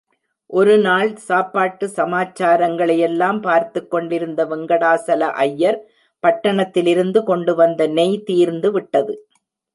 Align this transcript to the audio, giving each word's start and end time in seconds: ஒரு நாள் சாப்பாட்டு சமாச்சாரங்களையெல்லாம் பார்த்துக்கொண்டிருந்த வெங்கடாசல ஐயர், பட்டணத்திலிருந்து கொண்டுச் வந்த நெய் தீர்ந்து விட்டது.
ஒரு 0.49 0.75
நாள் 0.77 1.09
சாப்பாட்டு 1.17 1.85
சமாச்சாரங்களையெல்லாம் 1.87 3.39
பார்த்துக்கொண்டிருந்த 3.41 4.45
வெங்கடாசல 4.45 5.29
ஐயர், 5.45 5.79
பட்டணத்திலிருந்து 6.23 7.21
கொண்டுச் 7.23 7.55
வந்த 7.55 7.87
நெய் 7.99 8.19
தீர்ந்து 8.23 8.71
விட்டது. 8.71 9.15